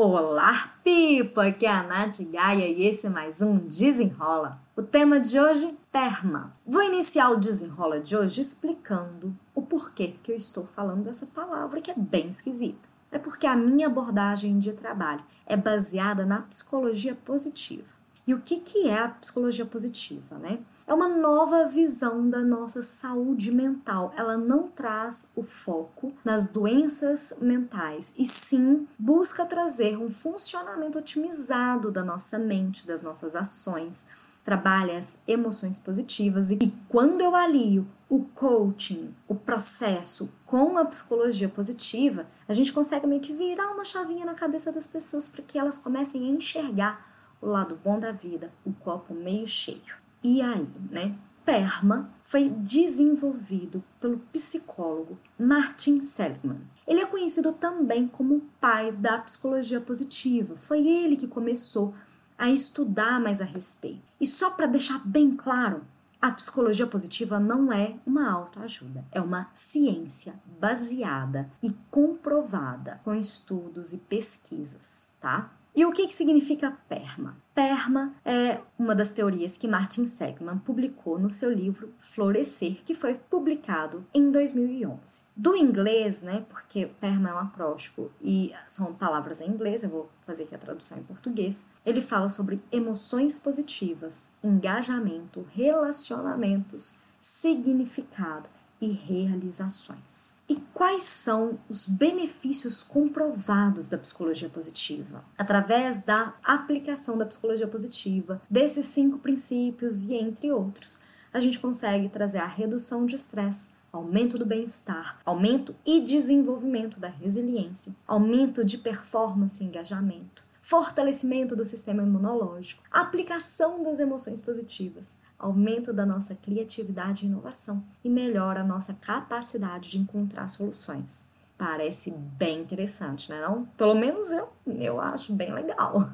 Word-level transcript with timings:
Olá, 0.00 0.74
Pipa! 0.84 1.46
Aqui 1.46 1.66
é 1.66 1.72
a 1.72 1.82
Nath 1.82 2.20
Gaia 2.30 2.68
e 2.68 2.86
esse 2.86 3.08
é 3.08 3.10
mais 3.10 3.42
um 3.42 3.58
Desenrola. 3.58 4.62
O 4.76 4.80
tema 4.80 5.18
de 5.18 5.40
hoje, 5.40 5.76
perma. 5.90 6.54
Vou 6.64 6.84
iniciar 6.84 7.30
o 7.30 7.36
desenrola 7.36 7.98
de 7.98 8.16
hoje 8.16 8.40
explicando 8.40 9.36
o 9.52 9.60
porquê 9.60 10.14
que 10.22 10.30
eu 10.30 10.36
estou 10.36 10.64
falando 10.64 11.08
essa 11.08 11.26
palavra 11.26 11.80
que 11.80 11.90
é 11.90 11.94
bem 11.96 12.28
esquisita. 12.28 12.88
É 13.10 13.18
porque 13.18 13.44
a 13.44 13.56
minha 13.56 13.88
abordagem 13.88 14.60
de 14.60 14.72
trabalho 14.72 15.24
é 15.44 15.56
baseada 15.56 16.24
na 16.24 16.42
psicologia 16.42 17.16
positiva. 17.24 17.97
E 18.28 18.34
o 18.34 18.40
que, 18.42 18.60
que 18.60 18.86
é 18.86 18.98
a 18.98 19.08
psicologia 19.08 19.64
positiva, 19.64 20.36
né? 20.36 20.58
É 20.86 20.92
uma 20.92 21.08
nova 21.08 21.64
visão 21.64 22.28
da 22.28 22.42
nossa 22.42 22.82
saúde 22.82 23.50
mental. 23.50 24.12
Ela 24.14 24.36
não 24.36 24.68
traz 24.68 25.32
o 25.34 25.42
foco 25.42 26.12
nas 26.22 26.46
doenças 26.46 27.32
mentais 27.40 28.12
e 28.18 28.26
sim 28.26 28.86
busca 28.98 29.46
trazer 29.46 29.96
um 29.96 30.10
funcionamento 30.10 30.98
otimizado 30.98 31.90
da 31.90 32.04
nossa 32.04 32.38
mente, 32.38 32.86
das 32.86 33.00
nossas 33.00 33.34
ações, 33.34 34.04
trabalha 34.44 34.98
as 34.98 35.18
emoções 35.26 35.78
positivas 35.78 36.50
e 36.50 36.70
quando 36.86 37.22
eu 37.22 37.34
alio 37.34 37.88
o 38.10 38.24
coaching, 38.34 39.14
o 39.26 39.34
processo 39.34 40.28
com 40.44 40.76
a 40.76 40.84
psicologia 40.84 41.48
positiva, 41.48 42.26
a 42.46 42.52
gente 42.52 42.74
consegue 42.74 43.06
meio 43.06 43.22
que 43.22 43.32
virar 43.32 43.70
uma 43.70 43.86
chavinha 43.86 44.26
na 44.26 44.34
cabeça 44.34 44.70
das 44.70 44.86
pessoas 44.86 45.26
para 45.26 45.42
que 45.42 45.58
elas 45.58 45.78
comecem 45.78 46.26
a 46.26 46.30
enxergar 46.30 47.17
o 47.40 47.46
lado 47.46 47.78
bom 47.82 47.98
da 47.98 48.12
vida, 48.12 48.52
o 48.64 48.72
copo 48.72 49.14
meio 49.14 49.46
cheio. 49.46 49.96
E 50.22 50.42
aí, 50.42 50.68
né? 50.90 51.14
PERMA 51.44 52.10
foi 52.22 52.50
desenvolvido 52.50 53.82
pelo 53.98 54.18
psicólogo 54.30 55.18
Martin 55.38 55.98
Seligman. 55.98 56.60
Ele 56.86 57.00
é 57.00 57.06
conhecido 57.06 57.54
também 57.54 58.06
como 58.06 58.36
o 58.36 58.42
pai 58.60 58.92
da 58.92 59.18
psicologia 59.18 59.80
positiva. 59.80 60.56
Foi 60.56 60.86
ele 60.86 61.16
que 61.16 61.26
começou 61.26 61.94
a 62.36 62.50
estudar 62.50 63.18
mais 63.18 63.40
a 63.40 63.46
respeito. 63.46 64.02
E 64.20 64.26
só 64.26 64.50
para 64.50 64.66
deixar 64.66 64.98
bem 65.06 65.34
claro, 65.34 65.86
a 66.20 66.30
psicologia 66.32 66.86
positiva 66.86 67.40
não 67.40 67.72
é 67.72 67.94
uma 68.04 68.30
autoajuda, 68.30 69.04
é 69.12 69.20
uma 69.20 69.48
ciência 69.54 70.34
baseada 70.60 71.48
e 71.62 71.70
comprovada 71.90 73.00
com 73.04 73.14
estudos 73.14 73.92
e 73.92 73.98
pesquisas, 73.98 75.10
tá? 75.20 75.52
E 75.78 75.86
o 75.86 75.92
que, 75.92 76.08
que 76.08 76.12
significa 76.12 76.76
PERMA? 76.88 77.36
PERMA 77.54 78.12
é 78.24 78.60
uma 78.76 78.96
das 78.96 79.12
teorias 79.12 79.56
que 79.56 79.68
Martin 79.68 80.06
Seligman 80.06 80.58
publicou 80.58 81.20
no 81.20 81.30
seu 81.30 81.52
livro 81.52 81.94
Florescer, 81.98 82.82
que 82.84 82.94
foi 82.94 83.14
publicado 83.14 84.04
em 84.12 84.28
2011. 84.28 85.22
Do 85.36 85.54
inglês, 85.54 86.24
né, 86.24 86.44
porque 86.48 86.86
PERMA 87.00 87.30
é 87.30 87.32
um 87.32 87.38
acróstico 87.38 88.10
e 88.20 88.52
são 88.66 88.92
palavras 88.92 89.40
em 89.40 89.50
inglês, 89.50 89.84
eu 89.84 89.90
vou 89.90 90.10
fazer 90.22 90.42
aqui 90.42 90.54
a 90.56 90.58
tradução 90.58 90.98
em 90.98 91.04
português, 91.04 91.64
ele 91.86 92.02
fala 92.02 92.28
sobre 92.28 92.60
emoções 92.72 93.38
positivas, 93.38 94.32
engajamento, 94.42 95.46
relacionamentos, 95.54 96.96
significado 97.20 98.50
e 98.80 98.88
realizações. 98.88 100.34
E 100.48 100.56
quais 100.72 101.02
são 101.02 101.58
os 101.68 101.86
benefícios 101.86 102.82
comprovados 102.82 103.88
da 103.88 103.98
psicologia 103.98 104.48
positiva? 104.48 105.22
Através 105.36 106.00
da 106.02 106.34
aplicação 106.42 107.18
da 107.18 107.26
psicologia 107.26 107.66
positiva, 107.66 108.40
desses 108.48 108.86
cinco 108.86 109.18
princípios 109.18 110.04
e 110.04 110.14
entre 110.14 110.50
outros, 110.50 110.98
a 111.32 111.40
gente 111.40 111.58
consegue 111.58 112.08
trazer 112.08 112.38
a 112.38 112.46
redução 112.46 113.04
de 113.04 113.14
estresse, 113.14 113.70
aumento 113.92 114.38
do 114.38 114.46
bem-estar, 114.46 115.18
aumento 115.24 115.74
e 115.84 116.00
desenvolvimento 116.00 116.98
da 116.98 117.08
resiliência, 117.08 117.94
aumento 118.06 118.64
de 118.64 118.78
performance 118.78 119.62
e 119.62 119.66
engajamento, 119.66 120.42
fortalecimento 120.68 121.56
do 121.56 121.64
sistema 121.64 122.02
imunológico, 122.02 122.82
aplicação 122.90 123.82
das 123.82 123.98
emoções 123.98 124.42
positivas, 124.42 125.16
aumento 125.38 125.94
da 125.94 126.04
nossa 126.04 126.34
criatividade 126.34 127.24
e 127.24 127.26
inovação 127.26 127.82
e 128.04 128.10
melhora 128.10 128.60
a 128.60 128.64
nossa 128.64 128.92
capacidade 128.92 129.88
de 129.88 129.96
encontrar 129.96 130.46
soluções. 130.46 131.30
Parece 131.56 132.10
bem 132.10 132.60
interessante, 132.60 133.30
né? 133.30 133.40
Não? 133.40 133.64
Pelo 133.78 133.94
menos 133.94 134.30
eu, 134.30 134.50
eu 134.66 135.00
acho 135.00 135.32
bem 135.32 135.54
legal. 135.54 136.10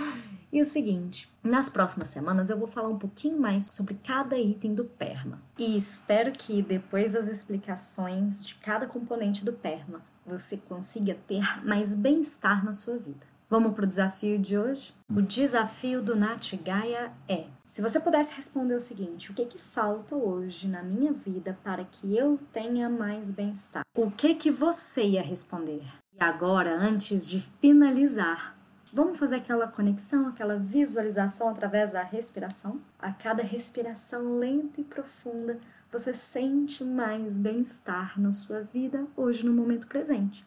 e 0.52 0.60
o 0.60 0.66
seguinte, 0.66 1.32
nas 1.42 1.70
próximas 1.70 2.10
semanas 2.10 2.50
eu 2.50 2.58
vou 2.58 2.68
falar 2.68 2.90
um 2.90 2.98
pouquinho 2.98 3.40
mais 3.40 3.68
sobre 3.72 3.94
cada 4.04 4.36
item 4.36 4.74
do 4.74 4.84
PERMA. 4.84 5.40
E 5.58 5.78
espero 5.78 6.30
que 6.30 6.60
depois 6.60 7.14
das 7.14 7.26
explicações 7.26 8.44
de 8.44 8.54
cada 8.56 8.86
componente 8.86 9.46
do 9.46 9.52
PERMA, 9.54 10.02
você 10.26 10.58
consiga 10.58 11.16
ter 11.26 11.64
mais 11.64 11.96
bem-estar 11.96 12.62
na 12.62 12.74
sua 12.74 12.98
vida. 12.98 13.33
Vamos 13.48 13.74
para 13.74 13.84
o 13.84 13.86
desafio 13.86 14.38
de 14.38 14.56
hoje? 14.56 14.94
O 15.10 15.20
desafio 15.20 16.00
do 16.00 16.16
Nath 16.16 16.54
Gaia 16.64 17.12
é: 17.28 17.44
se 17.66 17.82
você 17.82 18.00
pudesse 18.00 18.32
responder 18.32 18.74
o 18.74 18.80
seguinte, 18.80 19.30
o 19.30 19.34
que 19.34 19.44
que 19.44 19.58
falta 19.58 20.16
hoje 20.16 20.66
na 20.66 20.82
minha 20.82 21.12
vida 21.12 21.58
para 21.62 21.84
que 21.84 22.16
eu 22.16 22.38
tenha 22.52 22.88
mais 22.88 23.30
bem-estar? 23.30 23.82
O 23.94 24.10
que 24.10 24.34
que 24.34 24.50
você 24.50 25.04
ia 25.04 25.22
responder? 25.22 25.82
E 26.14 26.24
agora, 26.24 26.74
antes 26.74 27.28
de 27.28 27.38
finalizar, 27.38 28.56
vamos 28.90 29.18
fazer 29.18 29.36
aquela 29.36 29.68
conexão, 29.68 30.26
aquela 30.26 30.56
visualização 30.56 31.50
através 31.50 31.92
da 31.92 32.02
respiração? 32.02 32.80
A 32.98 33.12
cada 33.12 33.42
respiração 33.42 34.38
lenta 34.38 34.80
e 34.80 34.84
profunda, 34.84 35.60
você 35.92 36.14
sente 36.14 36.82
mais 36.82 37.36
bem-estar 37.36 38.18
na 38.18 38.32
sua 38.32 38.62
vida 38.62 39.06
hoje 39.14 39.44
no 39.44 39.52
momento 39.52 39.86
presente. 39.86 40.46